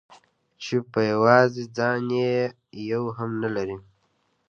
چې 0.63 0.75
په 0.91 0.99
يوازې 1.11 1.63
ځان 1.77 2.01
يې 2.21 2.37
يو 2.91 3.03
هم 3.17 3.29
نه 3.41 3.49
لري. 3.55 3.77